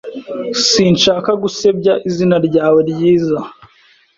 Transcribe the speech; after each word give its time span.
Sinshaka 0.69 1.31
gusebya 1.43 1.93
izina 2.09 2.37
ryawe 2.47 2.79
ryiza. 2.89 3.37